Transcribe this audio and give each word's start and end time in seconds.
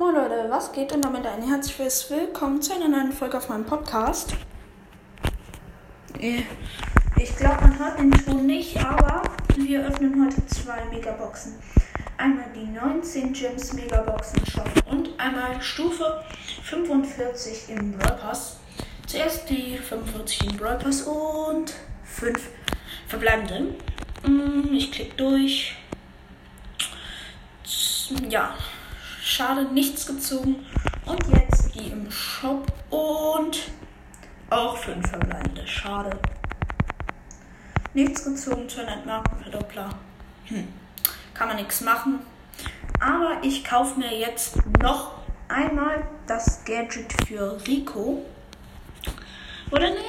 Moin 0.00 0.14
Leute, 0.14 0.48
was 0.48 0.70
geht 0.70 0.92
und 0.92 1.04
damit 1.04 1.26
ein 1.26 1.42
herzliches 1.42 2.08
Willkommen 2.08 2.62
zu 2.62 2.72
einer 2.72 2.86
neuen 2.86 3.10
Folge 3.10 3.36
auf 3.36 3.48
meinem 3.48 3.64
Podcast. 3.64 4.32
Äh, 6.20 6.42
ich 7.16 7.34
glaube, 7.36 7.62
man 7.62 7.76
hört 7.80 7.98
den 7.98 8.12
Ton 8.12 8.46
nicht, 8.46 8.76
aber 8.76 9.24
wir 9.56 9.84
öffnen 9.84 10.24
heute 10.24 10.46
zwei 10.46 10.84
Megaboxen. 10.84 11.58
Einmal 12.16 12.44
die 12.54 12.66
19 12.66 13.32
Gems 13.32 13.72
Megaboxen 13.72 14.46
Shop 14.46 14.70
und 14.88 15.18
einmal 15.18 15.60
Stufe 15.60 16.22
45 16.62 17.70
im 17.70 17.98
Brawl 17.98 18.18
Pass. 18.18 18.60
Zuerst 19.04 19.50
die 19.50 19.78
45 19.78 20.44
im 20.44 20.56
Brawl 20.58 20.78
Pass 20.78 21.02
und 21.02 21.74
5 22.04 22.40
verbleibende. 23.08 23.74
Mm, 24.24 24.72
ich 24.72 24.92
klicke 24.92 25.16
durch. 25.16 25.74
Ja, 28.28 28.54
schade, 29.28 29.64
nichts 29.72 30.06
gezogen. 30.06 30.66
Und 31.04 31.26
jetzt 31.28 31.74
die 31.74 31.90
im 31.90 32.10
Shop 32.10 32.66
und 32.90 33.70
auch 34.50 34.76
5 34.76 35.08
verbleibende. 35.08 35.66
Schade. 35.66 36.18
Nichts 37.94 38.24
gezogen, 38.24 38.68
200 38.68 39.06
Marken 39.06 39.42
Verdoppler. 39.42 39.90
Hm. 40.46 40.68
Kann 41.34 41.48
man 41.48 41.56
nichts 41.56 41.80
machen. 41.80 42.20
Aber 43.00 43.38
ich 43.42 43.64
kaufe 43.64 43.98
mir 43.98 44.16
jetzt 44.16 44.56
noch 44.82 45.12
einmal 45.48 46.06
das 46.26 46.64
Gadget 46.64 47.12
für 47.26 47.58
Rico. 47.66 48.24
Oder 49.70 49.90
ne? 49.90 50.00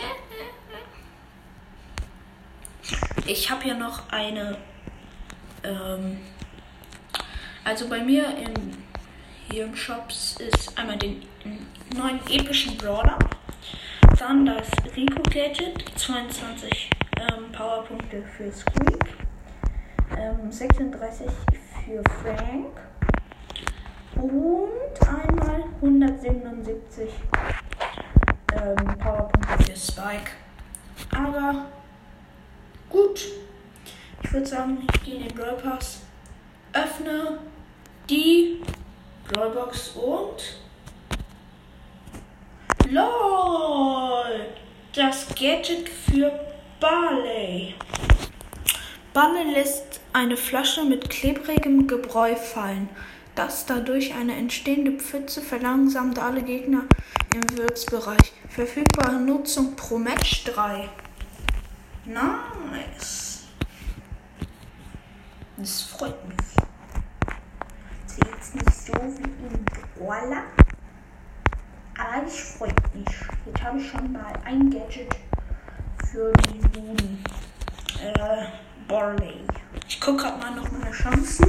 Ich 3.26 3.52
habe 3.52 3.68
ja 3.68 3.74
noch 3.76 4.10
eine. 4.10 4.58
Ähm, 5.64 6.20
also 7.64 7.88
bei 7.88 8.00
mir 8.00 8.26
im, 8.38 8.69
hier 9.52 9.66
im 9.66 9.76
Shops 9.76 10.36
ist 10.40 10.78
einmal 10.78 10.98
den 10.98 11.24
neuen 11.96 12.20
epischen 12.30 12.78
Brawler. 12.78 13.18
Dann 14.18 14.46
das 14.46 14.68
Rico 14.96 15.22
Gadget, 15.24 15.84
22 15.98 16.90
ähm, 17.18 17.52
Powerpunkte 17.52 18.24
für 18.38 18.52
Squeak, 18.52 19.04
ähm, 20.18 20.52
36 20.52 21.28
für 21.86 22.04
Frank 22.22 22.80
und 24.16 25.08
einmal 25.08 25.64
177 25.82 27.10
ähm, 28.54 28.98
Powerpunkte 28.98 29.64
für 29.64 29.76
Spike. 29.76 30.32
Aber 31.16 31.66
gut, 32.90 33.26
ich 34.22 34.34
würde 34.34 34.46
sagen, 34.46 34.88
ich 34.94 35.04
gehe 35.04 35.16
in 35.16 35.28
den 35.28 35.36
Brawl 35.36 35.56
Pass, 35.56 36.02
öffne 36.74 37.40
die 38.10 38.62
Brawlbox 39.32 39.90
und 39.90 40.58
LOL! 42.90 44.48
Das 44.96 45.28
Gadget 45.36 45.88
für 45.88 46.32
Barley. 46.80 47.76
Barley 49.14 49.52
lässt 49.54 50.00
eine 50.14 50.36
Flasche 50.36 50.84
mit 50.84 51.12
klebrigem 51.12 51.86
Gebräu 51.86 52.36
fallen. 52.36 52.90
Das 53.36 53.68
dadurch 53.68 54.16
eine 54.16 54.36
entstehende 54.36 54.94
Pfütze 54.94 55.42
verlangsamt 55.42 56.18
alle 56.18 56.42
Gegner 56.42 56.86
im 57.32 57.58
Wirksbereich. 57.58 58.34
Verfügbare 58.50 59.20
Nutzung 59.20 59.76
pro 59.76 60.00
Match 60.00 60.44
3. 60.46 60.90
Nice. 62.06 63.44
Das 65.56 65.84
freut 65.84 66.28
mich. 66.28 66.69
Jetzt 68.54 68.66
nicht 68.66 68.86
so 68.86 68.94
wie 68.94 69.24
im 69.24 69.66
Brawler, 69.98 70.44
aber 71.98 72.26
es 72.26 72.40
freut 72.58 72.96
mich. 72.96 73.06
Jetzt 73.46 73.62
habe 73.64 73.80
ich 73.80 73.90
schon 73.90 74.12
mal 74.12 74.34
ein 74.46 74.70
Gadget 74.70 75.16
für 76.10 76.32
diesen 76.34 77.24
äh, 78.02 78.46
Barley. 78.88 79.46
Ich 79.88 80.00
gucke 80.02 80.24
gerade 80.24 80.40
mal 80.40 80.56
noch 80.56 80.72
meine 80.72 80.92
Chancen. 80.92 81.46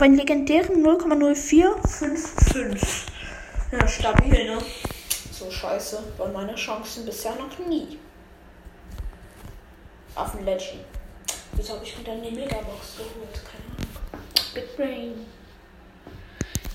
Einen 0.00 0.16
legendären 0.16 0.84
0,0455. 0.84 3.06
Ja, 3.72 3.88
stabil, 3.88 4.44
ne? 4.44 4.58
So 5.32 5.50
scheiße 5.50 6.02
waren 6.18 6.34
meine 6.34 6.54
Chancen 6.56 7.06
bisher 7.06 7.34
noch 7.36 7.58
nie. 7.66 7.98
Auf 10.14 10.32
den 10.32 10.44
Legend. 10.44 10.84
Wieso 11.52 11.72
habe 11.74 11.84
ich 11.84 11.96
dann 12.04 12.22
die 12.22 12.32
Megabox 12.32 12.96
geholt? 12.98 13.40
Keine 13.50 13.64
Ahnung. 13.64 13.73
Brain. 14.76 15.26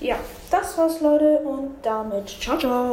Ja, 0.00 0.16
das 0.50 0.78
war's, 0.78 1.00
Leute. 1.00 1.38
Und 1.40 1.76
damit 1.82 2.28
ciao, 2.28 2.58
ciao. 2.58 2.88